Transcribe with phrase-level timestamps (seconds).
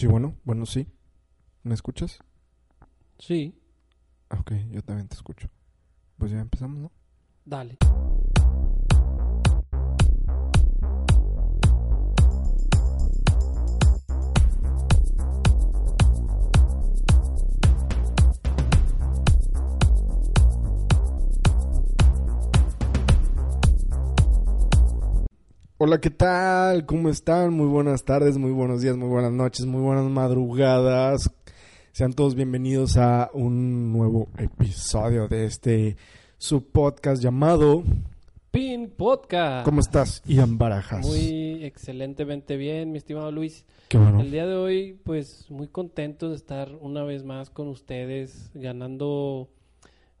[0.00, 0.86] Sí, bueno, bueno, sí.
[1.62, 2.20] ¿Me escuchas?
[3.18, 3.54] Sí,
[4.30, 5.50] Ah, Ok, yo también te escucho.
[6.16, 6.90] Pues ya empezamos, ¿no?
[7.44, 7.76] dale.
[25.82, 26.84] Hola, ¿qué tal?
[26.84, 27.54] ¿Cómo están?
[27.54, 31.30] Muy buenas tardes, muy buenos días, muy buenas noches, muy buenas madrugadas.
[31.92, 35.96] Sean todos bienvenidos a un nuevo episodio de este
[36.36, 37.82] su podcast llamado
[38.50, 39.64] Pin Podcast.
[39.64, 41.06] ¿Cómo estás, Ian Barajas?
[41.06, 43.64] Muy excelentemente bien, mi estimado Luis.
[43.88, 44.20] Qué bueno.
[44.20, 49.48] El día de hoy, pues muy contento de estar una vez más con ustedes, ganando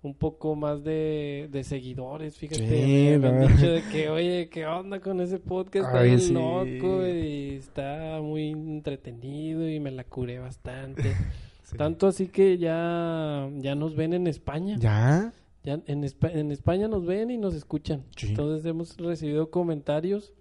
[0.02, 2.36] un poco más de, de seguidores.
[2.36, 5.86] Fíjate, Sí, me, han dicho de que, oye, ¿qué onda con ese podcast?
[5.86, 6.32] Está Ay, bien sí.
[6.32, 11.14] loco y está muy entretenido y me la curé bastante.
[11.62, 11.76] Sí.
[11.76, 14.76] Tanto así que ya, ya nos ven en España.
[14.80, 15.32] ¿Ya?
[15.62, 18.02] Ya en, en España nos ven y nos escuchan.
[18.20, 20.32] Entonces hemos recibido comentarios.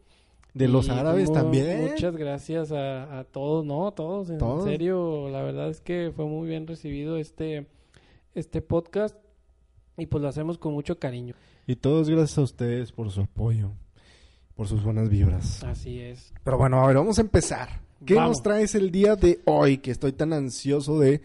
[0.56, 1.86] ¿De los y árabes también?
[1.92, 4.64] Muchas gracias a, a todos, no, a todos, en ¿Todos?
[4.64, 7.68] serio, la verdad es que fue muy bien recibido este,
[8.34, 9.16] este podcast
[10.00, 11.36] y pues lo hacemos con mucho cariño.
[11.68, 13.72] Y todos gracias a ustedes por su apoyo,
[14.56, 15.64] por sus buenas vibras.
[15.64, 16.34] Así es.
[16.44, 17.70] Pero bueno, a ver, vamos a empezar.
[18.06, 18.38] ¿Qué Vamos.
[18.38, 19.80] nos traes el día de hoy?
[19.80, 21.22] Que estoy tan ansioso de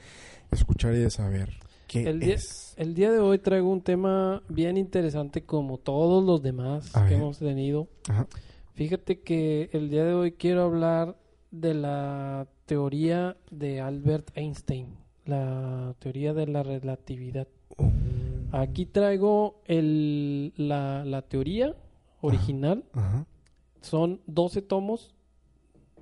[0.51, 1.51] escuchar y de saber
[1.87, 2.75] qué El día- es.
[2.77, 7.11] El día de hoy traigo un tema bien interesante como todos los demás A que
[7.11, 7.21] ver.
[7.21, 7.87] hemos tenido.
[8.09, 8.27] Ajá.
[8.75, 11.17] Fíjate que el día de hoy quiero hablar
[11.53, 14.89] de la teoría de Albert Einstein,
[15.27, 17.47] la teoría de la relatividad.
[18.57, 21.75] Aquí traigo el, la, la teoría
[22.21, 22.85] original.
[22.93, 23.27] Ajá,
[23.81, 25.13] Son 12 tomos,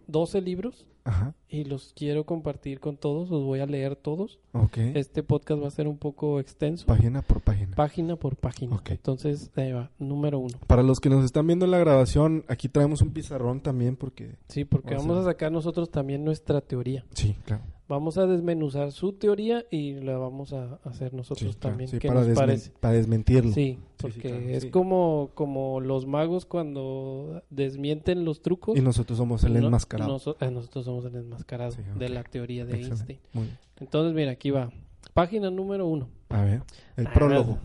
[0.06, 3.30] 12 libros ajá, y los quiero compartir con todos.
[3.30, 4.38] Los voy a leer todos.
[4.52, 4.76] ok.
[4.94, 7.74] Este podcast va a ser un poco extenso, Página por página.
[7.74, 8.76] página por página.
[8.76, 8.90] Ok.
[8.90, 10.58] Entonces, ahí va, número uno.
[10.66, 14.36] Para los que nos están viendo en la grabación, aquí traemos un pizarrón también porque...
[14.48, 17.04] Sí, porque vamos a sacar nosotros también nuestra teoría.
[17.14, 17.62] Sí, claro.
[17.88, 21.72] Vamos a desmenuzar su teoría y la vamos a hacer nosotros Sí, claro.
[21.72, 21.90] también.
[21.90, 22.70] Sí, ¿Qué para, nos desmen- parece?
[22.80, 23.52] para desmentirlo.
[23.52, 24.70] Sí, sí, porque claro, es sí.
[24.70, 28.78] como, como los magos cuando desmienten los trucos.
[28.78, 30.10] Y nosotros somos el No- enmascarado.
[30.10, 32.94] noso- eh, nosotros somos el enmascarado Sí, de la teoría de Excelente.
[33.12, 33.20] Einstein.
[33.34, 33.58] Muy bien.
[33.80, 34.70] Entonces, mira, aquí va.
[35.12, 36.08] Página número uno.
[36.30, 36.62] A ver,
[36.96, 37.58] el Ah, prólogo.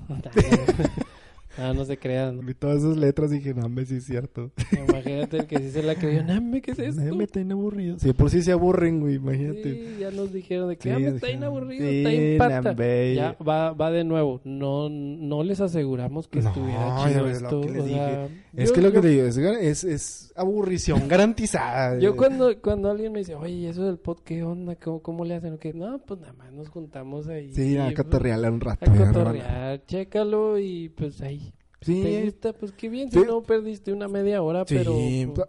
[1.57, 2.45] Ah, no se crean.
[2.45, 4.51] Vi todas esas letras y dije, hombre, sí es cierto.
[4.87, 6.23] Imagínate el que sí se la creyó.
[6.23, 7.15] "Name, ¿qué es esto?
[7.15, 7.97] Me está bien aburrido.
[7.99, 9.63] Sí, por sí se aburren, güey, imagínate.
[9.73, 12.37] Sí, ya nos dijeron de que Sí, "Ah, está bien dijeron, aburrido, sí, está bien
[12.37, 12.61] pata".
[12.61, 13.15] nambe.
[13.15, 14.41] Ya va, va de nuevo.
[14.43, 17.61] No, no les aseguramos que No, estuviera chido ves lo esto.
[17.61, 18.25] que les sea,
[18.55, 21.99] Es yo- que lo que te digo, es, es, es aburrición garantizada.
[21.99, 24.75] Yo cuando, cuando alguien me dice, oye, eso del pod, ¿qué onda?
[24.75, 25.57] ¿Cómo, cómo le hacen?
[25.57, 27.53] Que no, pues nada más nos juntamos ahí.
[27.53, 28.89] Sí, a pues, cotorrearle un rato.
[28.89, 31.46] A cotorrear, chécalo y pues ahí.
[31.81, 32.53] Sí, ¿Te gusta?
[32.53, 33.25] Pues qué bien, si Sí.
[33.27, 34.75] no perdiste una media hora, sí.
[34.75, 34.95] pero...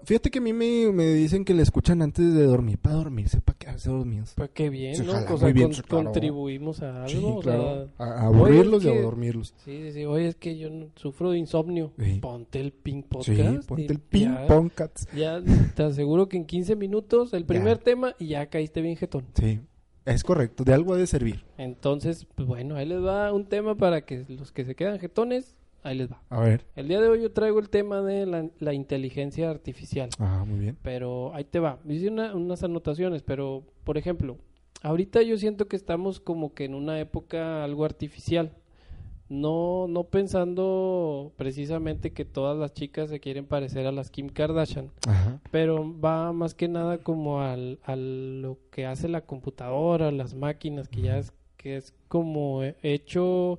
[0.04, 3.40] Fíjate que a mí me, me dicen que le escuchan antes de dormir, para dormirse,
[3.40, 4.34] para quedarse dormidos.
[4.36, 5.12] Pues qué bien, Sí, ¿no?
[5.14, 6.04] jala, O sea, muy bien, con- sí, claro.
[6.04, 7.36] contribuimos a algo.
[7.36, 7.88] O claro.
[7.96, 9.54] sea, A, a aburrirlos y a dormirlos.
[9.64, 10.04] sí, sí, sí.
[10.04, 11.92] Oye, es que yo sufro de insomnio.
[12.20, 13.66] Ponte el ping Sí, podcast.
[13.68, 15.08] ponte el ping ya- pong cats.
[15.16, 15.42] Ya
[15.74, 17.84] te aseguro que en 15 minutos el primer Ya.
[17.84, 19.24] tema y ya caíste bien jetón.
[19.34, 19.60] Sí,
[20.04, 21.44] es correcto, de algo ha de servir.
[21.56, 25.54] Entonces, pues bueno, ahí les va un tema para que los que se quedan jetones,
[25.82, 26.20] ahí les va.
[26.30, 26.64] A ver.
[26.76, 30.58] El día de hoy yo traigo el tema de la, la inteligencia artificial, Ah, muy
[30.58, 30.76] bien.
[30.82, 31.78] pero ahí te va.
[31.88, 34.36] Hice una- unas anotaciones, pero por ejemplo,
[34.82, 38.52] ahorita yo siento que estamos como que en una época algo artificial.
[39.30, 44.90] No, no pensando precisamente que todas las chicas se quieren parecer a las Kim Kardashian,
[45.06, 45.38] Ajá.
[45.50, 50.88] pero va más que nada como al, a lo que hace la computadora, las máquinas,
[50.88, 53.58] que ya es, que es como hecho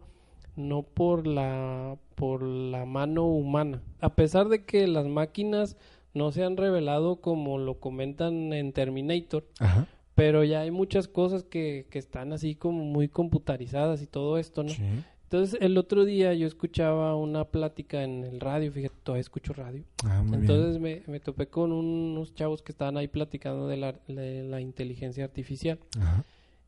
[0.55, 3.81] no por la, por la mano humana.
[4.01, 5.77] A pesar de que las máquinas
[6.13, 9.87] no se han revelado como lo comentan en Terminator, Ajá.
[10.15, 14.63] pero ya hay muchas cosas que, que están así como muy computarizadas y todo esto,
[14.63, 14.69] ¿no?
[14.69, 14.83] Sí.
[15.23, 19.85] Entonces el otro día yo escuchaba una plática en el radio, fíjate, todavía escucho radio.
[20.03, 20.41] Ah, muy bien.
[20.41, 24.59] Entonces me, me topé con unos chavos que estaban ahí platicando de la, de la
[24.59, 25.79] inteligencia artificial.
[25.97, 26.25] Ajá.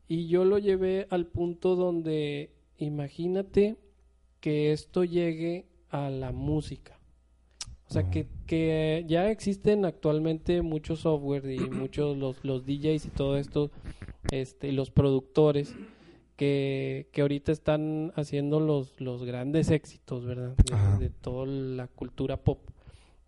[0.08, 3.76] Y yo lo llevé al punto donde imagínate
[4.42, 6.98] que esto llegue a la música.
[7.88, 13.08] O sea, que, que ya existen actualmente muchos software y muchos los, los DJs y
[13.08, 13.70] todo esto,
[14.30, 15.74] este, y los productores
[16.36, 20.54] que, que ahorita están haciendo los, los grandes éxitos, ¿verdad?
[20.98, 22.58] De, de toda la cultura pop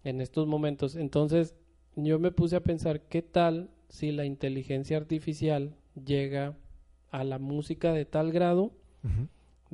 [0.02, 0.96] en estos momentos.
[0.96, 1.54] Entonces,
[1.96, 6.56] yo me puse a pensar, ¿qué tal si la inteligencia artificial llega
[7.14, 8.72] a la música de tal grado.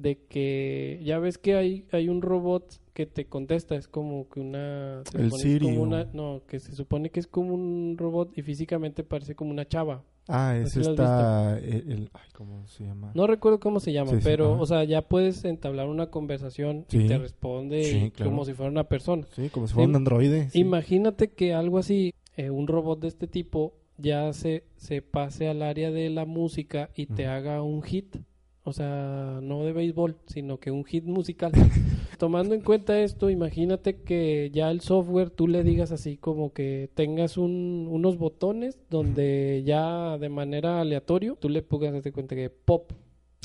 [0.01, 4.41] De que ya ves que hay, hay un robot que te contesta, es como que
[4.41, 5.03] una...
[5.11, 8.37] se El Siri como o- una- no, que se supone que es como un robot
[8.37, 10.03] y físicamente parece como una chava.
[10.29, 13.11] Ah, ese está el, el- ay, ¿cómo se llama?
[13.15, 17.05] No recuerdo cómo se llama, Sí, pero, o sea, ya puedes entablar una conversación Sí.
[17.05, 18.31] y te responde claro.
[18.31, 19.27] como si fuera una persona.
[19.35, 20.49] Sí, como si fuera un androide.
[20.55, 25.63] Imagínate que algo así, eh, un robot de este tipo, ya se, se pase al
[25.63, 28.17] área de la música y te haga un hit.
[28.63, 31.51] O sea, no de béisbol, sino que un hit musical.
[32.19, 36.91] Tomando en cuenta esto, imagínate que ya el software tú le digas así como que
[36.95, 42.51] tengas un- unos botones donde ya de manera aleatorio tú le pongas darte cuenta que
[42.51, 42.93] pop,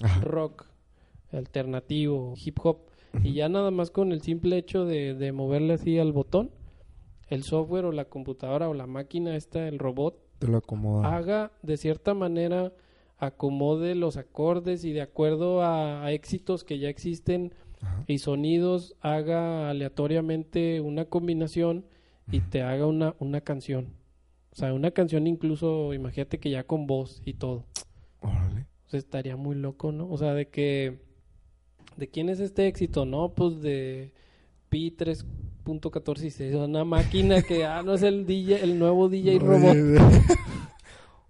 [0.03, 0.19] Ajá.
[0.21, 0.65] rock,
[1.31, 2.79] alternativo, hip hop,
[3.23, 6.51] y ya nada más con el simple hecho de, de moverle así al botón,
[7.29, 11.15] el software o la computadora o la máquina esta, el robot, Te lo acomoda.
[11.15, 12.73] haga de cierta manera,
[13.17, 18.03] acomode los acordes y de acuerdo a, a éxitos que ya existen Ajá.
[18.07, 21.85] y sonidos, haga aleatoriamente una combinación
[22.31, 23.93] y te haga una, una canción.
[24.51, 27.65] O sea, una canción incluso, imagínate que ya con voz y todo.
[28.21, 28.67] Órale.
[28.85, 30.09] O sea, estaría muy loco, ¿no?
[30.09, 31.03] O sea, de que...
[31.97, 33.05] ¿De quién es este éxito?
[33.05, 34.11] No, pues de
[34.69, 39.75] Pi 3.14 una máquina que, ah, no es el DJ, el nuevo DJ robot.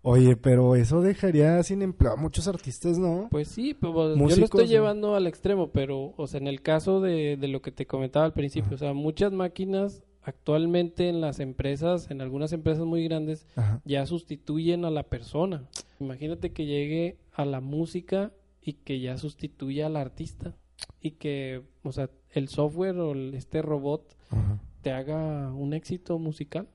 [0.08, 3.28] Oye, pero eso dejaría sin empleo a muchos artistas, ¿no?
[3.32, 4.70] Pues sí, pero yo lo Músicos, estoy ¿no?
[4.72, 8.24] llevando al extremo, pero, o sea, en el caso de, de lo que te comentaba
[8.26, 8.76] al principio, Ajá.
[8.76, 13.82] o sea, muchas máquinas actualmente en las empresas, en algunas empresas muy grandes, Ajá.
[13.84, 15.64] ya sustituyen a la persona.
[16.00, 18.32] Imagínate que llegue a la música
[18.62, 20.56] y que ya sustituya al artista
[21.02, 24.60] y que, o sea, el software o el- este robot Ajá.
[24.82, 26.68] te haga un éxito musical.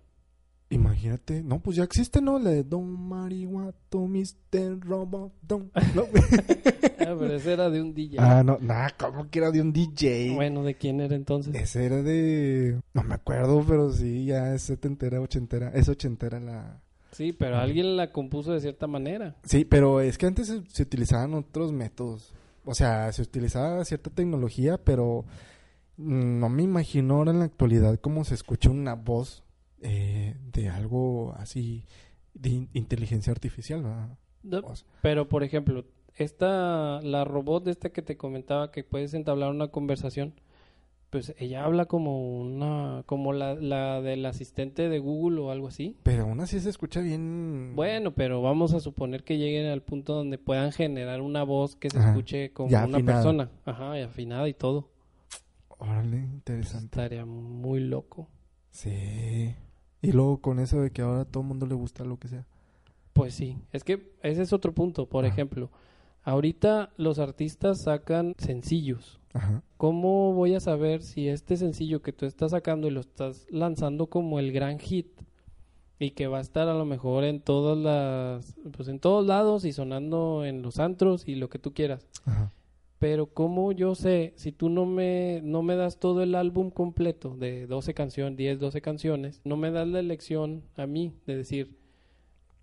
[0.73, 1.43] Imagínate.
[1.43, 2.39] No, pues ya existe, ¿no?
[2.39, 4.79] La de Don Marihuato, Mr.
[4.81, 5.71] Robot, Don.
[5.95, 6.05] No.
[7.01, 8.19] Ah, pero ese era de un DJ.
[8.21, 8.59] ah, no.
[8.61, 10.33] Nah, ¿cómo que era de un DJ?
[10.35, 11.53] Bueno, ¿de quién era entonces?
[11.55, 12.79] Ese era de...
[12.93, 15.73] No me acuerdo, pero sí, ya es setentera, ochentera.
[15.75, 16.81] Es ochentera la...
[17.11, 19.35] Sí, pero alguien la compuso de cierta manera.
[19.45, 22.33] Sí, pero es que antes se, se utilizaban otros métodos.
[22.65, 25.25] O sea, se utilizaba cierta tecnología, pero
[25.97, 29.43] mm, no me imagino ahora en la actualidad cómo se escucha una voz
[29.83, 31.87] eh, de algo así
[32.35, 34.19] de in- inteligencia artificial, ¿verdad?
[34.43, 35.85] No, O sea, Pero, por ejemplo,
[36.17, 40.35] esta, la robot de esta que te comentaba que puedes entablar una conversación,
[41.11, 45.97] pues ella habla como una, como la, la del asistente de Google o algo así.
[46.05, 47.73] pero aún así se escucha bien...
[47.75, 51.91] Bueno, pero vamos a suponer que lleguen al punto donde puedan generar una voz que
[51.91, 52.11] se Ajá.
[52.11, 53.19] escuche como Ya una afinada.
[53.19, 53.51] persona.
[53.65, 54.89] Ajá, y afinada y todo.
[55.79, 56.85] Órale, interesante.
[56.87, 58.29] Estaría muy loco.
[58.71, 59.55] Sí.
[60.03, 62.29] Y luego con eso de que ahora a todo el mundo le gusta lo que
[62.29, 62.47] sea.
[63.13, 65.07] Pues sí, es que ese es otro punto.
[65.07, 65.33] Por Ajá.
[65.35, 65.71] ejemplo,
[66.23, 69.21] ahorita los artistas sacan sencillos.
[69.35, 69.63] Ajá.
[69.77, 74.07] ¿Cómo voy a saber si este sencillo que tú estás sacando y lo estás lanzando
[74.07, 75.09] como el gran hit
[75.99, 79.65] y que va a estar a lo mejor en todas las, pues en todos lados
[79.65, 82.07] y sonando en los antros y lo que tú quieras?
[82.25, 82.53] Ajá.
[83.01, 87.35] Pero cómo yo sé si tú no me no me das todo el álbum completo
[87.35, 91.81] de 12 canciones, 10, 12 canciones, no me das la elección a mí de decir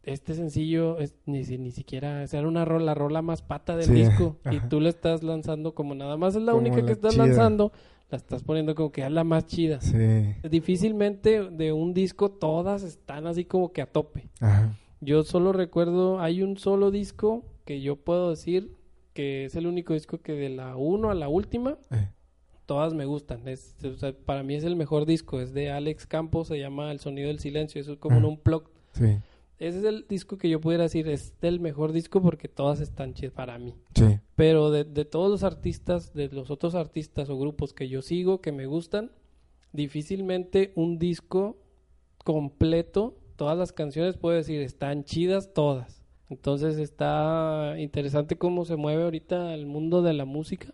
[0.04, 3.94] este sencillo es ni ni siquiera es una rola, la rola más pata del Sí,
[3.94, 6.92] disco y tú la estás lanzando como nada más es la Como única la que
[6.94, 7.26] estás chida.
[7.26, 7.72] lanzando,
[8.12, 9.82] la estás poniendo como que es la más chida.
[9.82, 10.36] Sí.
[10.50, 14.30] Difícilmente de un disco todas están así como que a tope.
[14.40, 14.78] Ajá.
[15.02, 18.72] Yo solo recuerdo, hay un solo disco que yo puedo decir
[19.18, 22.10] que es el único disco que de la 1 a la última, Eh.
[22.68, 23.48] todas me gustan.
[23.48, 26.92] Es, o sea, para mí es el mejor disco, es de Alex Campos, se llama
[26.92, 28.28] El Sonido del Silencio, eso es como un Ah.
[28.28, 28.70] unplug.
[28.92, 29.18] Sí.
[29.58, 33.16] Ese es el disco que yo pudiera decir, es el mejor disco porque todas están
[33.16, 33.74] chidas para mí.
[33.96, 34.20] Sí.
[34.36, 38.40] Pero de, de todos los artistas, de los otros artistas o grupos que yo sigo,
[38.40, 39.10] que me gustan,
[39.74, 41.58] difícilmente un disco
[42.24, 45.97] completo, todas las canciones, puedo decir, están chidas todas.
[46.30, 50.74] Entonces está interesante cómo se mueve ahorita el mundo de la música.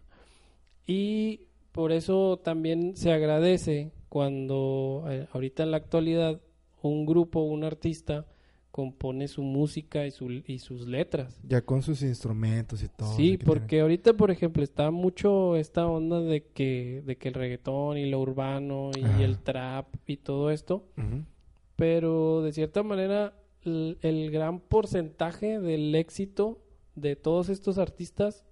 [0.88, 1.41] Y
[1.72, 6.41] por eso también se agradece cuando eh, ahorita en la actualidad
[6.81, 8.25] un grupo, un artista,
[8.74, 11.39] compone su música y, su, y sus letras.
[11.48, 13.15] Ya con sus instrumentos y todo.
[13.15, 18.00] Sí, porque ahorita, por ejemplo, está mucho esta onda de que, de que el reggaetón
[18.00, 19.24] y lo urbano y Ajá.
[19.24, 20.88] el trap y todo esto,
[21.75, 26.60] pero de cierta manera el, el gran porcentaje del éxito
[26.96, 28.46] de todos estos artistas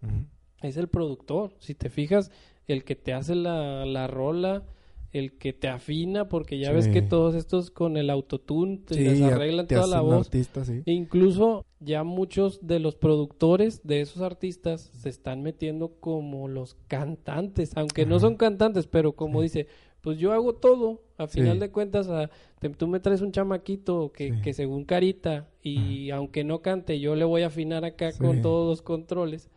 [0.61, 1.53] es el productor.
[1.59, 2.31] Si te fijas,
[2.67, 4.63] el que te hace la, la rola,
[5.11, 6.75] el que te afina, porque ya Sí.
[6.75, 9.99] ves que todos estos con el autotune te Sí, les ya arreglan te toda la
[10.01, 10.27] voz.
[10.27, 10.83] artista, sí.
[10.85, 16.75] E incluso ya muchos de los productores de esos artistas se están metiendo como los
[16.87, 19.67] cantantes, aunque no son cantantes, pero como dice,
[20.01, 21.39] pues yo hago todo, a Sí.
[21.41, 22.29] final de cuentas a-
[22.59, 24.41] te- tú me traes un chamaquito que, Sí.
[24.41, 28.19] que según carita y aunque no cante yo le voy a afinar acá Sí.
[28.19, 29.49] con todos los controles,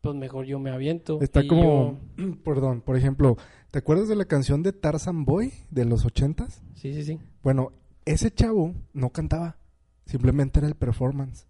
[0.00, 1.20] pues mejor yo me aviento.
[1.20, 3.36] Está como, yo- perdón, por ejemplo,
[3.70, 6.62] ¿te acuerdas de la canción de Tarzan Boy de los ochentas?
[6.74, 7.72] sí, sí, sí, Bueno,
[8.04, 9.56] ese chavo no cantaba,
[10.06, 11.46] simplemente era el performance.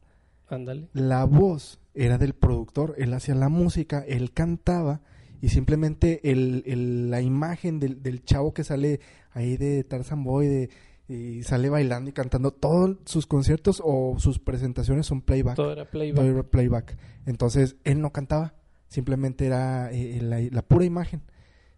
[0.48, 0.88] ándale.
[0.92, 5.00] La voz era del productor, él hacía la música, él cantaba
[5.42, 9.00] y simplemente el, el- la imagen del, del chavo que sale
[9.32, 10.70] ahí de Tarzan Boy de,
[11.08, 15.56] y sale bailando y cantando, todos sus conciertos o sus presentaciones son playback.
[15.56, 16.24] Todo era todo playback.
[16.24, 16.96] era playback.
[17.26, 18.54] Entonces él no cantaba,
[18.88, 21.20] simplemente era eh, la, la pura imagen.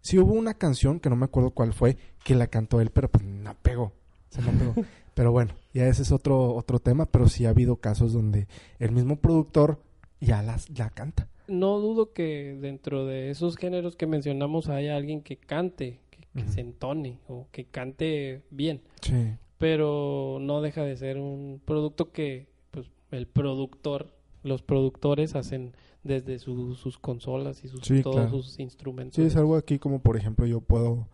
[0.03, 3.11] Sí hubo una canción, que no me acuerdo cuál fue, que la cantó él, pero
[3.11, 3.93] pues no pegó.
[4.29, 4.75] Se no pegó.
[5.15, 8.47] pero bueno, ya ese es otro, otro tema, pero sí ha habido casos donde
[8.79, 9.81] el mismo productor
[10.21, 11.29] ya las, la canta.
[11.47, 16.61] No dudo que dentro de esos géneros que mencionamos haya alguien que cante, que, se
[16.61, 19.35] entone o que cante bien, Sí.
[19.59, 25.73] pero no deja de ser un producto que pues el productor, los productores hacen
[26.03, 28.31] desde su- sus consolas y sus, Sí, todos claro.
[28.31, 29.15] sus instrumentos.
[29.17, 31.09] Sí, es algo aquí como por ejemplo yo puedo,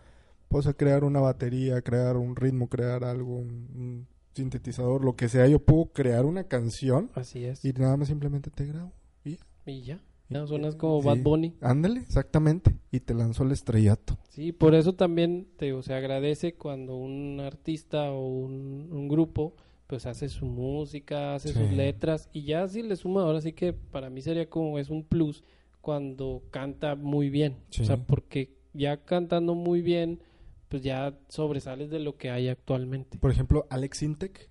[0.48, 5.46] puedo crear una batería, crear un ritmo, crear algo, un, un sintetizador, lo que sea,
[5.48, 7.64] yo puedo crear una canción Así es.
[7.64, 8.92] y nada más simplemente te grabo.
[9.24, 9.38] Y ya.
[9.66, 10.00] Y- Ya
[10.46, 11.06] suenas como sí.
[11.08, 11.54] Bad Bunny.
[11.60, 12.76] Ándale, exactamente.
[12.90, 14.18] Y te lanzó el estrellato.
[14.28, 19.54] Sí, por eso también te digo, se agradece cuando un artista o un, un grupo
[19.86, 21.74] pues hace su música, hace sus Sí.
[21.74, 25.02] letras y ya si le suma ahora sí que para mí sería como es un
[25.04, 25.42] plus
[25.80, 27.82] cuando canta muy bien, Sí.
[27.82, 30.22] o sea, porque ya cantando muy bien
[30.68, 33.18] pues ya sobresales de lo que hay actualmente.
[33.18, 34.48] Por ejemplo, Alex Intec.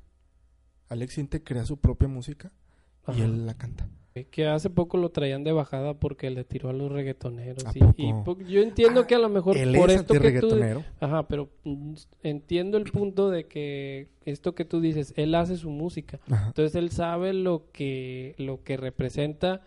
[0.90, 2.52] Alex Intec crea su propia música
[3.08, 3.24] y Ajá.
[3.24, 3.88] él la canta.
[4.26, 7.66] Que hace poco lo traían de bajada porque le tiró a los reggaetoneros.
[7.66, 8.12] ¿A y-
[8.48, 10.60] yo entiendo Ah, que a lo mejor Él por es esto que tú.
[11.00, 11.50] Ajá, pero
[12.24, 16.20] entiendo el punto de que esto que tú dices, él hace su música.
[16.30, 16.48] Ajá.
[16.48, 19.62] Entonces él sabe lo que lo que representa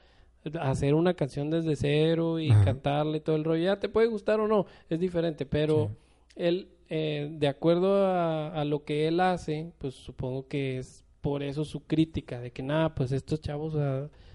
[0.60, 2.64] hacer una canción desde cero y Ajá.
[2.64, 3.62] cantarle todo el rollo.
[3.64, 6.32] Ya te puede gustar o no, es diferente, pero Sí.
[6.36, 11.42] él eh, de acuerdo a, a lo que él hace, pues supongo que es por
[11.42, 13.74] eso su crítica de que nada, pues estos chavos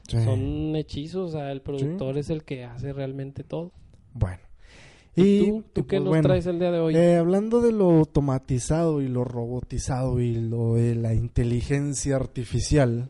[0.07, 0.23] Sí.
[0.23, 3.71] son hechizos, o sea, el productor es el que hace realmente todo.
[4.13, 4.39] Bueno.
[5.15, 6.95] ¿Y tú, qué pues nos bueno, traes el día de hoy?
[6.95, 13.09] eh, hablando de lo automatizado y lo robotizado y lo de la inteligencia artificial,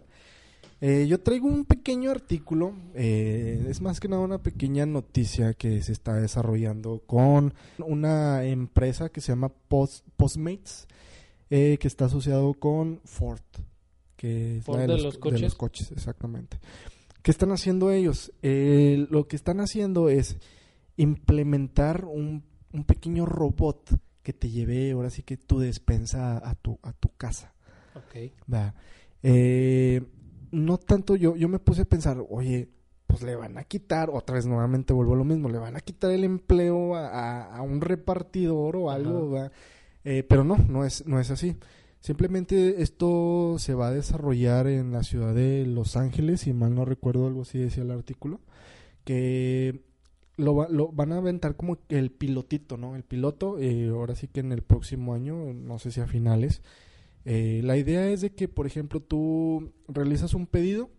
[0.80, 5.82] eh, yo traigo un pequeño artículo, eh, es más que nada una pequeña noticia que
[5.82, 10.88] se está desarrollando con una empresa que se llama Post- Postmates,
[11.50, 13.42] que está asociado con Ford,
[14.18, 15.40] que es Ford la de los coches.
[15.40, 16.60] de los coches, exactamente.
[17.22, 18.34] ¿Qué están haciendo ellos?
[18.42, 20.38] Eh, lo que están haciendo es
[20.98, 22.44] implementar un,
[22.74, 23.90] un pequeño robot
[24.24, 27.54] que te lleve ahora sí que tu despensa a tu, a tu casa.
[27.96, 28.32] Ok.
[29.24, 30.02] Eh,
[30.52, 32.70] no tanto yo, yo me puse a pensar, oye,
[33.06, 35.80] pues le van a quitar, otra vez nuevamente vuelvo a lo mismo, le van a
[35.82, 39.50] quitar el empleo a, a- a un repartidor o algo.
[40.04, 41.56] Eh, pero no, no es, no es así.
[42.08, 46.86] Simplemente esto se va a desarrollar en la ciudad de Los Ángeles, si mal no
[46.86, 48.40] recuerdo, algo así decía el artículo,
[49.04, 49.82] que
[50.38, 52.96] lo, lo van a aventar como el pilotito, ¿no?
[52.96, 56.62] El piloto, eh, ahora sí que en el próximo año, no sé si a finales,
[57.26, 60.90] eh, la idea es de que, por ejemplo, tú realizas un pedido,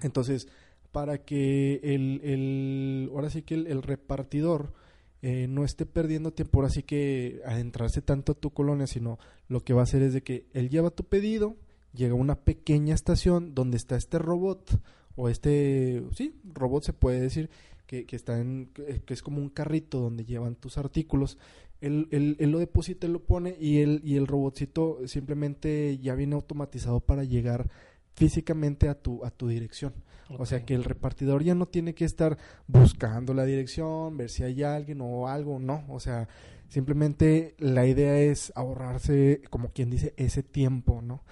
[0.00, 0.48] entonces,
[0.90, 4.72] para que el, el ahora sí que el repartidor
[5.22, 9.60] eh, no esté perdiendo tiempo, ahora sí que adentrarse tanto a tu colonia, sino lo
[9.64, 11.56] que va a hacer es de que él lleva tu pedido,
[11.92, 14.80] llega a una pequeña estación donde está este robot,
[15.16, 17.50] o este, sí, robot se puede decir,
[17.86, 21.38] que, que está en, que es como un carrito donde llevan tus artículos,
[21.80, 26.14] él, él, él lo deposita, él lo pone y el, y el robotcito simplemente ya
[26.14, 27.68] viene automatizado para llegar
[28.14, 29.92] físicamente a tu, a tu dirección.
[30.38, 34.44] O sea que el repartidor ya no tiene que estar buscando la dirección, ver si
[34.44, 35.84] hay alguien o algo, no.
[35.88, 36.28] O sea,
[36.68, 41.22] simplemente la idea es ahorrarse, como quien dice, ese tiempo, ¿no?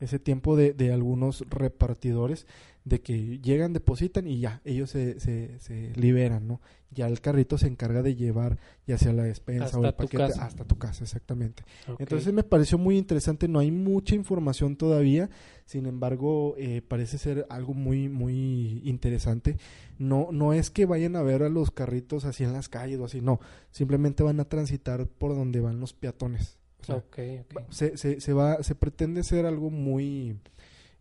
[0.00, 2.46] Ese tiempo de, de algunos repartidores
[2.88, 6.60] de que llegan, depositan y ya, ellos se, se, se liberan, ¿no?
[6.90, 9.96] Ya el carrito se encarga de llevar ya sea la despensa Hasta o el tu
[9.96, 10.44] paquete casa.
[10.46, 11.64] hasta tu casa, exactamente.
[11.98, 15.28] Entonces me pareció muy interesante, no hay mucha información todavía,
[15.66, 19.58] sin embargo eh, parece ser algo muy muy interesante.
[19.98, 23.04] No no es que vayan a ver a los carritos así en las calles o
[23.04, 23.38] así, no,
[23.70, 26.56] simplemente van a transitar por donde van los peatones.
[26.88, 27.18] O sea, Ok,
[27.54, 27.62] ok.
[27.70, 30.36] se, se, se va se pretende ser algo muy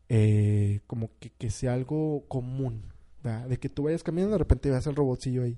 [0.10, 2.84] eh, como que, que sea algo común,
[3.24, 3.48] ¿verdad?
[3.48, 5.58] de que tú vayas caminando de repente veas el robotcillo ahí.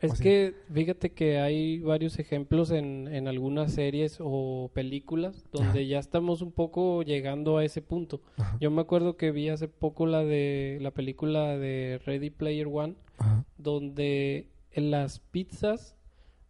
[0.00, 5.82] Es que fíjate que hay varios ejemplos en, en algunas series o películas donde Ajá.
[5.82, 8.22] ya estamos un poco llegando a ese punto.
[8.38, 12.66] Ajá, Yo me acuerdo que vi hace poco la de la película de Ready Player
[12.72, 13.44] One ajá.
[13.58, 15.96] donde las pizzas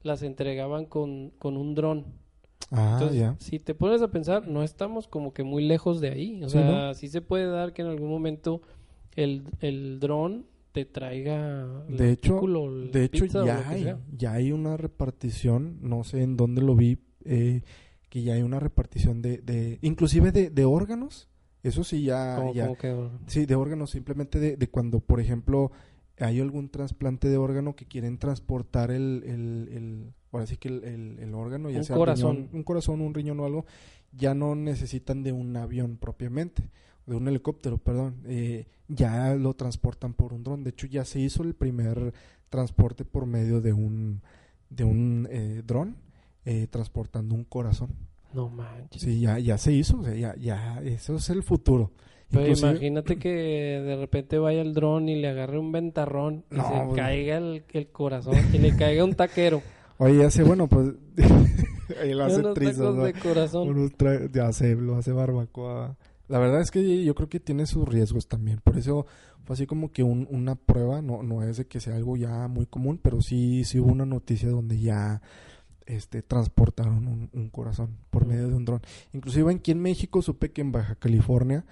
[0.03, 2.07] las entregaban con, con un dron.
[2.71, 3.37] Ah, Entonces, ya.
[3.39, 6.43] si te pones a pensar, no estamos como que muy lejos de ahí.
[6.45, 8.63] O Sí, sea, sí se puede dar que en algún momento
[9.17, 14.53] el, el dron te traiga el De hecho, artículo, De hecho, ya hay, ya hay
[14.53, 17.63] una repartición, no sé en dónde lo vi, eh,
[18.09, 21.29] que ya hay una repartición de, de inclusive de, de órganos.
[21.63, 22.73] Eso sí, ya, Ah, ya.
[22.77, 25.73] que- Sí, de órganos, simplemente de, de cuando, por ejemplo,
[26.21, 30.85] hay algún trasplante de órgano que quieren transportar el, el, el ahora sí que el,
[30.85, 32.37] el- el órgano, ya Un sea corazón.
[32.37, 33.65] riñón- un corazón, un riñón o algo,
[34.13, 36.63] ya no necesitan de un avión propiamente,
[37.07, 40.63] de un helicóptero, perdón, eh, ya lo transportan por un dron.
[40.65, 42.13] De hecho, ya se hizo el primer
[42.49, 44.21] transporte por medio de un,
[44.69, 45.97] de un eh, dron
[46.45, 47.91] eh, transportando un corazón.
[48.33, 49.03] No manches.
[49.03, 51.91] Sí, ya, ya se hizo, o sea, ya, ya, eso es el futuro.
[52.31, 56.57] Pero Inclusive- imagínate que de repente vaya el dron y le agarre un ventarrón y
[56.57, 56.97] No, se güey.
[56.97, 59.63] caiga el, el corazón y le caiga un taquero.
[59.99, 60.95] Oye, sé, bueno, pues.
[62.01, 63.03] ahí lo hace unos trizas, ¿no?
[63.05, 63.69] de corazón.
[63.69, 63.93] Unos
[64.33, 65.97] ya sé, lo hace barbacoa.
[66.29, 68.61] La verdad es que yo creo que tiene sus riesgos también.
[68.63, 69.07] Por eso
[69.45, 71.03] fue así como que un- una prueba.
[71.03, 74.07] No, no es de que sea algo ya muy común, pero sí, sí hubo una
[74.07, 75.21] noticia donde ya
[75.87, 78.81] este transportaron un, un corazón por medio de un dron.
[79.13, 81.65] Inclusive aquí en México supe que en Baja California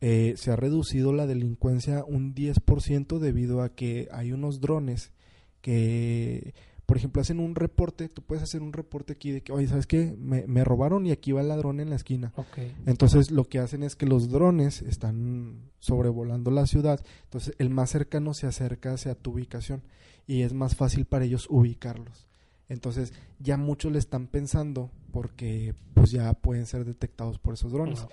[0.00, 5.12] eh, se ha reducido la delincuencia un 10% debido a que hay unos drones
[5.60, 6.54] que,
[6.86, 8.08] por ejemplo, hacen un reporte.
[8.08, 10.16] Tú puedes hacer un reporte aquí de que, oye, ¿sabes qué?
[10.18, 12.32] Me, me robaron y aquí va el ladrón en la esquina.
[12.36, 12.58] Ok.
[12.86, 17.04] Entonces lo que hacen es que los drones están sobrevolando la ciudad.
[17.24, 19.82] Entonces el más cercano se acerca hacia tu ubicación
[20.26, 22.26] y es más fácil para ellos ubicarlos.
[22.68, 28.00] Entonces ya muchos le están pensando porque pues ya pueden ser detectados por esos drones.
[28.02, 28.10] Ok.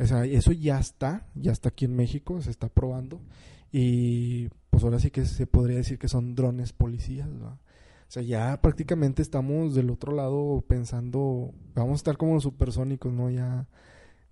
[0.00, 3.20] O sea, eso ya está, ya está aquí en México, se está probando.
[3.72, 7.58] Y pues ahora sí que se podría decir que son drones policías, ¿va?
[8.10, 13.12] O sea, ya prácticamente estamos del otro lado pensando, vamos a estar como los supersónicos,
[13.12, 13.30] ¿no?
[13.30, 13.68] Ya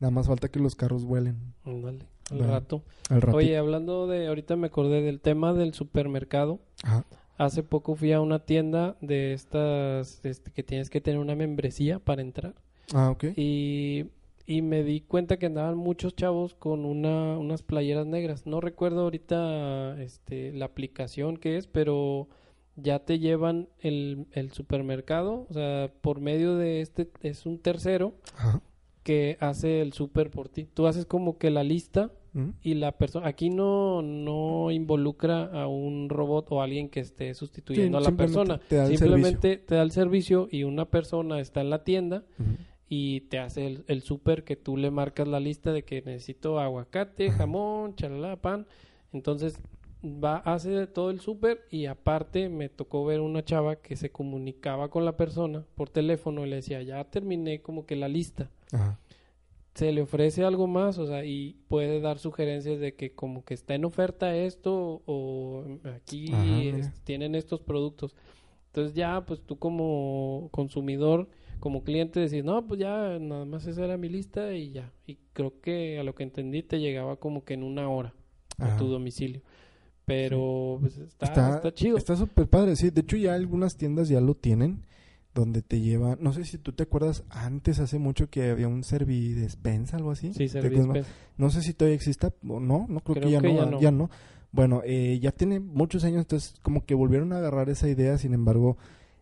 [0.00, 2.82] nada más falta que los carros vuelen al rato.
[3.08, 3.36] al rato.
[3.36, 6.58] Oye, hablando de, ahorita me acordé del tema del supermercado.
[6.82, 7.04] Ajá.
[7.38, 12.00] Hace poco fui a una tienda de estas este, que tienes que tener una membresía
[12.00, 12.54] para entrar.
[12.92, 13.26] Ah, ok.
[13.36, 14.06] Y,
[14.44, 18.44] y me di cuenta que andaban muchos chavos con una, unas playeras negras.
[18.44, 22.28] No recuerdo ahorita este, la aplicación que es, pero
[22.74, 25.46] ya te llevan el, el supermercado.
[25.48, 28.60] O sea, por medio de este, es un tercero Ajá.
[29.04, 30.66] que hace el super por ti.
[30.74, 32.50] Tú haces como que la lista Mm.
[32.62, 37.98] y la persona aquí no no involucra a un robot o alguien que esté sustituyendo
[38.00, 38.58] Sí, a la persona.
[38.68, 42.24] te simplemente te da el servicio y una persona está en la tienda
[42.88, 46.58] y te hace el, el súper que tú le marcas la lista de que necesito
[46.60, 48.66] aguacate jamón chalala pan.
[49.12, 49.58] Entonces
[50.04, 54.90] va hace todo el súper y aparte me tocó ver una chava que se comunicaba
[54.90, 58.98] con la persona por teléfono y le decía ya terminé como que la lista Ajá.
[59.78, 63.54] Se le ofrece algo más, o sea, y puede dar sugerencias de que como que
[63.54, 65.64] está en oferta esto o
[65.94, 66.78] aquí Ajá, mira.
[66.78, 68.16] es- tienen estos productos.
[68.66, 71.28] Entonces ya, pues tú como consumidor,
[71.60, 74.92] como cliente decís, no, pues ya nada más esa era mi lista y ya.
[75.06, 78.14] Y creo que a lo que entendí te llegaba como que en una hora
[78.58, 79.42] a tu domicilio.
[80.04, 81.96] Pero pues está, Está- está chido.
[81.98, 82.90] Está súper padre, sí.
[82.90, 84.84] De hecho, ya algunas tiendas ya lo tienen,
[85.38, 86.18] donde te llevan.
[86.20, 90.32] No sé si tú te acuerdas, antes, hace mucho, que había un servidespensa, algo así.
[90.32, 91.06] Sí, ¿Te servicio acuerdas?
[91.36, 93.62] No sé si todavía exista o no, no creo, Creo que, ya, que no, ya
[93.62, 93.80] ah, no.
[93.80, 94.10] ya no.
[94.50, 98.34] Bueno, eh, ya tiene muchos años, entonces como que volvieron a agarrar esa idea, sin
[98.34, 98.78] embargo,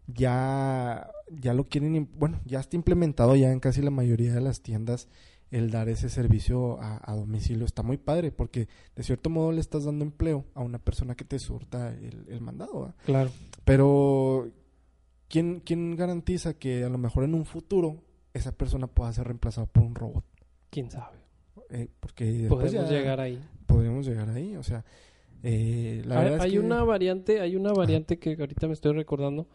[0.07, 4.62] ya, ya lo quieren, bueno, ya está implementado ya en casi la mayoría de las
[4.62, 5.09] tiendas
[5.50, 7.64] el dar ese servicio a, a domicilio.
[7.64, 11.24] Está muy padre porque de cierto modo le estás dando empleo a una persona que
[11.24, 12.94] te surta el, el mandado.
[13.05, 13.31] Claro.
[13.64, 14.50] Pero,
[15.28, 17.96] ¿quién, ¿quién garantiza que a lo mejor en un futuro
[18.34, 20.24] esa persona pueda ser reemplazada por un robot?
[20.70, 21.16] ¿Quién sabe?
[21.70, 23.40] eh, porque Podemos ya llegar ahí.
[23.66, 24.84] podríamos llegar ahí, o sea,
[25.42, 28.72] eh, la hay verdad es hay que- una variante, hay una variante que ahorita me
[28.72, 29.48] estoy recordando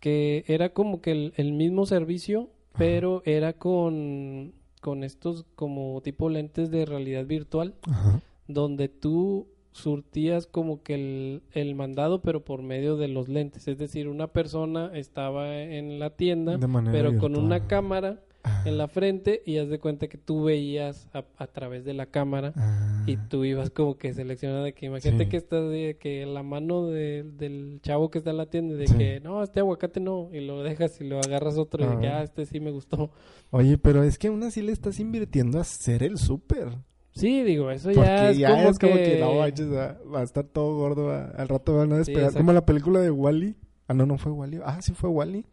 [0.00, 2.78] que era como que el, el mismo servicio, Ajá.
[2.78, 4.52] pero era con
[4.82, 8.20] con estos como tipo lentes de realidad virtual Ajá.
[8.46, 13.78] donde tú surtías como que el, el mandado pero por medio de los lentes, es
[13.78, 16.58] decir, una persona estaba en la tienda
[16.92, 21.08] pero con una cámara Ah, en la frente y haz de cuenta que tú veías
[21.12, 24.86] a, a través de la cámara ah, y tú ibas como que seleccionando de que
[24.86, 25.30] imagínate Sí.
[25.30, 28.86] que estás de que la mano de- del chavo que está en la tienda de
[28.86, 28.96] Sí.
[28.96, 32.06] que no, este aguacate no y lo dejas y lo agarras otro y de que
[32.06, 32.20] Ah.
[32.20, 33.10] ah, este sí me gustó.
[33.50, 36.68] Oye, pero es que aún así le estás invirtiendo a hacer el súper.
[37.16, 39.20] Sí, digo, eso Porque ya es, como, es como que, que...
[39.20, 41.06] no manches, va, a estar todo gordo.
[41.06, 42.32] va- al rato van a despegar.
[42.34, 43.56] como la película de Wally.
[43.88, 44.60] Ah, no, no fue Wally.
[44.64, 45.46] Ah, sí fue Wally.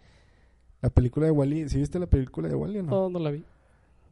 [0.82, 1.69] La película de Wally.
[1.69, 2.91] ¿Sí viste la película de Wally o no?
[2.91, 3.45] No, no la vi.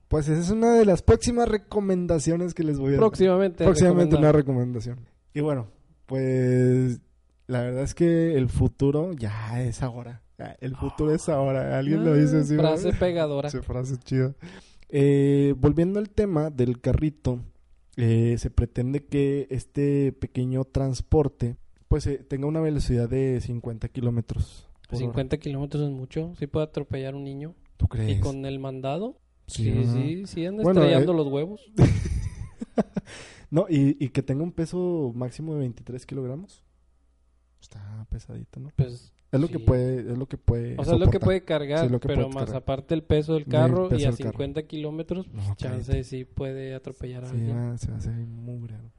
[0.08, 3.00] Pues esa es una de las próximas recomendaciones que les voy a dar.
[3.00, 3.64] Próximamente.
[3.66, 5.00] Próximamente una recomendación.
[5.34, 5.68] Y bueno,
[6.06, 7.00] pues
[7.48, 10.22] la verdad es que el futuro ya es ahora.
[10.38, 11.78] Ya, el futuro es ahora.
[11.78, 12.56] Alguien lo dice así.
[12.56, 13.50] Ah, Frase pegadora.
[13.50, 14.34] Sí, frase chida.
[14.92, 17.40] Eh, volviendo al tema del carrito,
[17.96, 21.56] eh, se pretende que este pequeño transporte
[21.88, 24.68] pues eh, tenga una velocidad de 50 kilómetros.
[24.88, 25.06] por hora.
[25.06, 26.34] 50 kilómetros es mucho.
[26.38, 27.56] Sí puede atropellar un niño.
[27.78, 28.18] ¿Tú crees?
[28.18, 29.94] Y con el mandado, sí, ¿verdad?
[29.94, 31.72] sí, sí, anda Bueno, estrellando eh, los huevos.
[33.52, 36.64] No, y, y que tenga un peso máximo de 23 kilogramos.
[37.62, 38.70] Está pesadito, ¿no?
[38.76, 40.76] Pues, Es lo que puede, es lo que puede.
[40.78, 42.62] o sea, es lo que puede cargar, Sí, lo que pero puede más cargar.
[42.64, 44.32] aparte el peso del El carro peso y a del carro.
[44.32, 46.04] 50 kilómetros, pues, No, chance cállate.
[46.04, 47.78] sí puede atropellar a Sí, alguien.
[47.78, 48.74] se va a hacer mugre.
[48.78, 48.92] ¿no?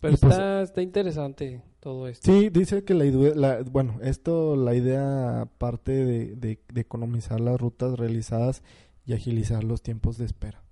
[0.00, 2.30] Pero pues- está, está interesante todo esto.
[2.30, 7.40] Sí, dice que la idea, la- bueno, esto, la idea parte de, de- de economizar
[7.40, 8.62] las rutas realizadas
[9.06, 10.62] y agilizar los tiempos de espera.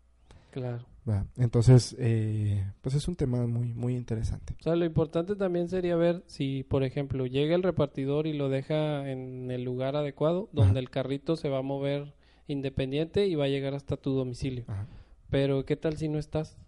[0.51, 0.85] Claro.
[1.09, 1.27] ¿Va?
[1.37, 4.55] Entonces, eh, pues es un tema muy, muy interesante.
[4.61, 8.49] O sea, lo importante también sería ver si, por ejemplo, llega el repartidor y lo
[8.49, 10.79] deja en el lugar adecuado, donde Ajá.
[10.81, 12.15] el carrito se va a mover
[12.49, 14.65] independiente y va a llegar hasta tu domicilio.
[14.69, 14.87] Ajá.
[15.31, 16.59] Pero, ¿qué tal si no estás?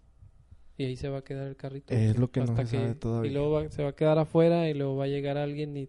[0.77, 1.93] Y ahí se va a quedar el carrito.
[1.93, 3.29] Es lo que no se sabe todavía.
[3.31, 5.87] Y luego va- se va a quedar afuera y luego va a llegar alguien y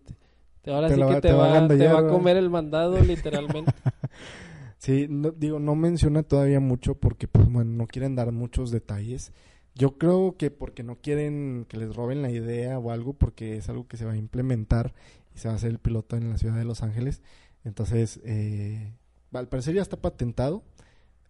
[0.63, 2.07] te, ahora Te sí la que va- te, te va a va, te va a
[2.09, 3.73] comer el mandado literalmente.
[4.79, 9.33] Sí, no, digo, no menciona todavía mucho porque, pues, bueno, no quieren dar muchos detalles.
[9.75, 13.69] Yo creo que porque no quieren que les roben la idea o algo, porque es
[13.69, 14.95] algo que se va a implementar
[15.35, 17.21] y se va a hacer el piloto en la ciudad de Los Ángeles.
[17.65, 18.93] Entonces, eh,
[19.33, 20.63] al parecer ya está patentado,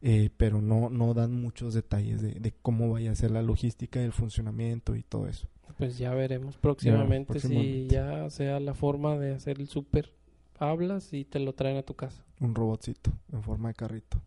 [0.03, 4.01] eh, pero no, no dan muchos detalles de, de cómo vaya a ser la logística,
[4.01, 5.49] el funcionamiento y todo eso.
[5.79, 7.89] Pues ya veremos próximamente, si próximamente.
[7.89, 10.13] ya sea la forma de hacer el súper.
[10.59, 12.25] Hablas y te lo traen a tu casa.
[12.41, 14.21] Un robotcito en forma de carrito.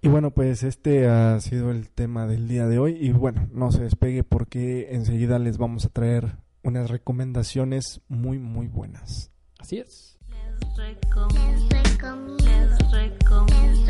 [0.00, 2.96] Y bueno, pues este ha sido el tema del día de hoy.
[3.00, 8.66] Y bueno, no se despegue porque enseguida les vamos a traer unas recomendaciones muy, muy
[8.66, 9.30] buenas.
[9.58, 10.18] Así es.
[10.28, 13.81] Les recomiendo, les recomiendo, les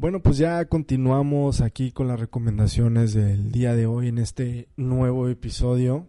[0.00, 5.28] Bueno, pues ya continuamos aquí con las recomendaciones del día de hoy en este nuevo
[5.28, 6.06] episodio.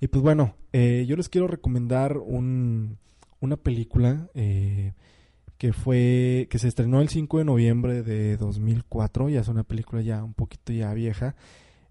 [0.00, 2.96] Y pues bueno, eh, yo les quiero recomendar un,
[3.40, 4.94] una película eh,
[5.58, 9.28] que fue que se estrenó el 5 de noviembre de 2004.
[9.28, 11.34] Ya es una película ya un poquito ya vieja.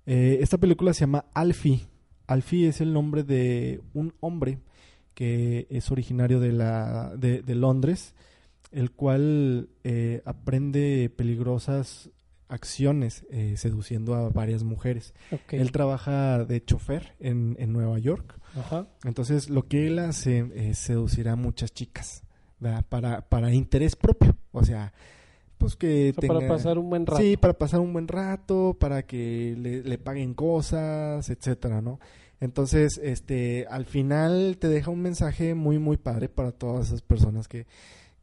[0.07, 1.81] Eh, esta película se llama Alfie.
[2.25, 4.57] Alfie es el nombre de un hombre
[5.13, 8.15] que es originario de, la, de, de Londres
[8.71, 12.09] el cual eh, aprende peligrosas
[12.49, 15.13] acciones eh, seduciendo a varias mujeres.
[15.49, 18.87] Él trabaja de chofer en, en Nueva York, Ajá.
[19.03, 22.23] entonces lo que él hace es seducir a muchas chicas
[22.59, 22.85] ¿verdad?
[22.87, 24.93] para para interés propio, o sea,
[25.57, 27.21] pues que O sea, para pasar un buen rato.
[27.21, 31.99] Sí, para pasar un buen rato, para que le, le paguen cosas, etcétera, ¿no?
[32.39, 37.47] Entonces, este, al final te deja un mensaje muy, muy padre para todas esas personas
[37.47, 37.65] que,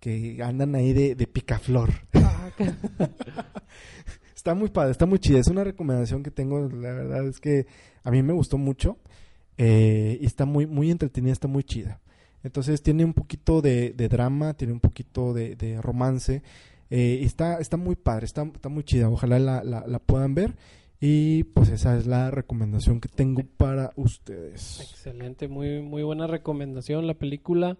[0.04, 1.90] que andan ahí de, de picaflor.
[2.12, 2.50] Ah,
[4.36, 5.38] Está muy padre, está muy chida.
[5.38, 7.66] Es una recomendación que tengo, la verdad es que
[8.02, 8.98] a mí me gustó mucho
[9.56, 12.00] eh, y está muy, muy entretenida, está muy chida.
[12.42, 16.42] Entonces tiene un poquito de, de drama, tiene un poquito de, de romance.
[16.90, 19.08] eh, y está, está muy padre, está, está muy chida.
[19.08, 20.54] Ojalá la, la, la puedan ver.
[21.00, 24.80] Y pues esa es la recomendación que tengo para ustedes.
[24.80, 27.06] Excelente, muy, muy buena recomendación.
[27.06, 27.78] La película,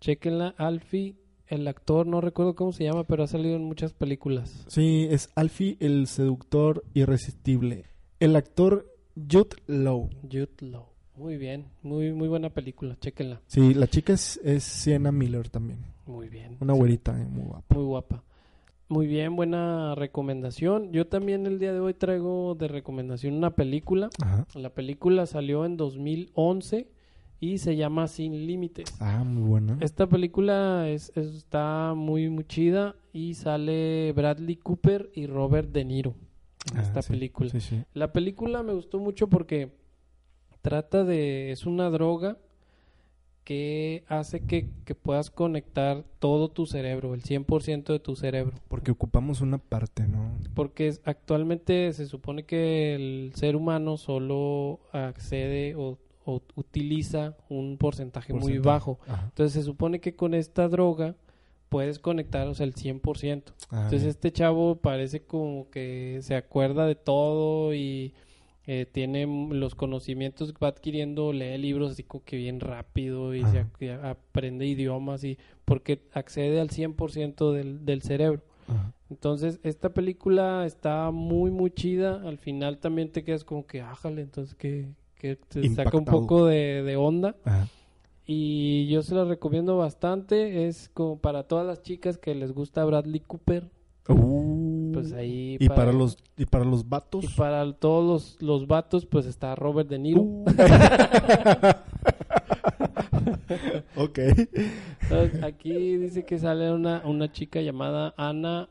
[0.00, 0.54] chequenla.
[0.56, 1.14] Alfie,
[1.48, 4.64] el actor, no recuerdo cómo se llama, pero ha salido en muchas películas.
[4.68, 7.84] Sí, es Alfie el seductor irresistible.
[8.20, 10.10] El actor Jude Law.
[10.22, 10.86] Jude Law.
[11.16, 13.40] Muy bien, muy muy buena película, chéquenla.
[13.46, 15.78] Sí, la chica es, es Sienna Miller también.
[16.04, 16.58] Muy bien.
[16.60, 17.74] Una Sí, güerita, eh, muy guapa.
[17.74, 18.22] Muy guapa.
[18.88, 20.92] Muy bien, buena recomendación.
[20.92, 24.10] Yo también el día de hoy traigo de recomendación una película.
[24.22, 24.46] Ajá.
[24.54, 26.88] La película salió en 2011
[27.40, 28.94] y se llama Sin Límites.
[29.00, 29.76] Ah, muy buena.
[29.80, 35.84] Esta película es, es- está muy, muy chida y sale Bradley Cooper y Robert De
[35.84, 36.14] Niro
[36.72, 37.50] en Ah, esta sí, película.
[37.50, 37.82] Sí, sí.
[37.94, 39.70] La película me gustó mucho porque
[40.62, 41.52] trata de...
[41.52, 42.38] es una droga
[43.44, 48.54] que hace que, que puedas conectar todo tu cerebro, el 100% de tu cerebro.
[48.66, 50.32] Porque ocupamos una parte, ¿no?
[50.54, 55.96] Porque actualmente se supone que el ser humano solo accede o,
[56.26, 58.98] o utiliza un porcentaje, muy bajo.
[59.06, 59.24] Ajá.
[59.24, 61.14] Entonces se supone que con esta droga
[61.68, 63.42] puedes conectar, o sea, el 100%.
[63.70, 64.10] Ah, Entonces bien.
[64.10, 68.12] este chavo parece como que se acuerda de todo y
[68.66, 73.42] eh, tiene los conocimientos que va adquiriendo, lee libros así como que bien rápido y
[73.44, 78.42] se aprende idiomas y porque accede al 100% del, del cerebro.
[78.68, 78.92] Ajá.
[79.08, 82.22] Entonces, esta película está muy, muy chida.
[82.26, 86.46] Al final también te quedas como que, ájale, entonces que, que te saca un poco
[86.46, 87.36] de, de onda.
[87.44, 87.68] Ajá.
[88.28, 90.66] Y yo se la recomiendo bastante.
[90.66, 93.70] Es como para todas las chicas que les gusta Bradley Cooper.
[94.08, 95.56] Uh, Pues ahí.
[95.60, 97.24] y para los y para los vatos.
[97.24, 100.22] Y para todos los, los vatos, pues está Robert De Niro.
[100.22, 100.44] Uh.
[103.96, 104.18] ok.
[104.18, 108.68] Entonces, aquí dice que sale una, una chica llamada Anna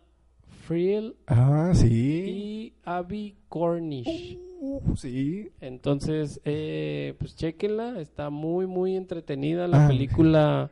[0.66, 2.24] Friel Ah, sí.
[2.28, 4.40] y Abby Cornish.
[4.66, 5.50] Uh, sí.
[5.62, 9.68] Entonces, eh, pues chequenla, está muy, muy entretenida.
[9.68, 9.88] La Ah.
[9.88, 10.72] película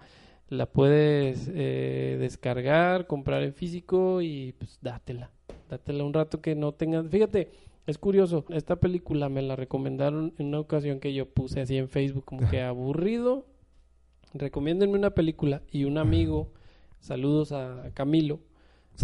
[0.49, 5.31] la puedes eh, descargar, comprar en físico y pues dátela.
[5.69, 7.07] Dátela un rato que no tengas.
[7.09, 7.49] Fíjate,
[7.87, 11.89] es curioso, esta película me la recomendaron en una ocasión que yo puse así en
[11.89, 13.45] Facebook, como que aburrido.
[14.33, 16.51] Recomiéndenme una película y un amigo,
[16.99, 18.39] saludos a Camilo,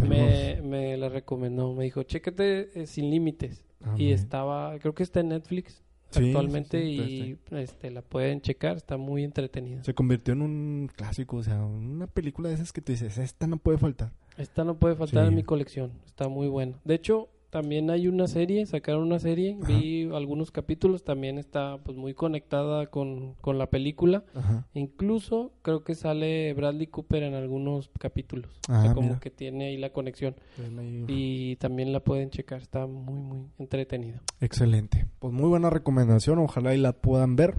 [0.07, 1.73] me, me la recomendó.
[1.73, 3.63] Me dijo, chécate eh, Sin Límites.
[3.83, 8.01] Ah, y estaba, creo que está en Netflix Sí, actualmente sí, sí, y este la
[8.01, 9.83] pueden checar, está muy entretenida.
[9.83, 13.45] Se convirtió en un clásico, o sea, una película de esas que tú dices, esta
[13.45, 14.11] no puede faltar.
[14.37, 16.79] Esta no puede faltar en mi colección, está muy buena.
[16.83, 19.73] De hecho, también hay una serie, sacaron una serie, Ajá.
[19.73, 24.23] vi algunos capítulos, también está pues muy conectada con, con la película.
[24.35, 24.67] Ajá.
[24.73, 28.51] Incluso creo que sale Bradley Cooper en algunos capítulos.
[28.69, 29.19] o Ah, sea, como mira.
[29.19, 30.35] que tiene ahí la conexión.
[30.77, 31.05] Ahí.
[31.07, 34.21] Y también la pueden checar, está muy, muy entretenida.
[34.41, 35.07] Excelente.
[35.19, 37.55] Pues muy buena recomendación, ojalá y la puedan ver.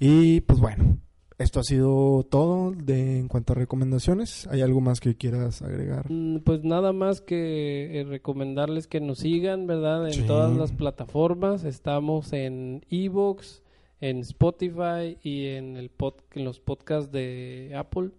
[0.00, 0.98] Y pues bueno,
[1.38, 4.46] esto ha sido todo de en cuanto a recomendaciones.
[4.48, 6.10] ¿Hay algo más que quieras agregar?
[6.10, 10.06] Mm, Pues nada más que eh, recomendarles que nos sigan, ¿verdad?
[10.08, 10.26] En Sí.
[10.26, 11.64] todas las plataformas.
[11.64, 13.62] Estamos en Evox,
[14.00, 18.10] en Spotify y en, el pod- en los podcasts de Apple.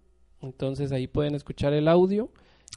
[0.42, 2.30] Entonces ahí pueden escuchar el audio.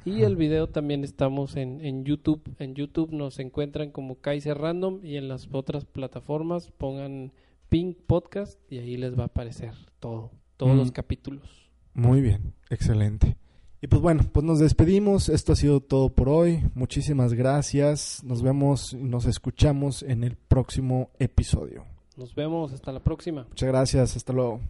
[0.06, 0.28] Y Ajá.
[0.28, 2.42] el video también estamos en, en YouTube.
[2.60, 7.32] En YouTube nos encuentran como Kaiser Random y en las otras plataformas pongan
[7.74, 10.78] Pink Podcast y ahí les va a aparecer todo, todos Mm.
[10.78, 11.72] los capítulos.
[11.96, 13.36] Muy bien, excelente.
[13.82, 15.28] Y pues bueno, pues nos despedimos.
[15.28, 16.64] Esto ha sido todo por hoy.
[16.76, 18.24] Muchísimas gracias.
[18.24, 21.84] Nos vemos y nos escuchamos en el próximo episodio.
[22.16, 23.48] Nos vemos, hasta la próxima.
[23.50, 24.16] Muchas gracias.
[24.18, 24.62] Hasta luego.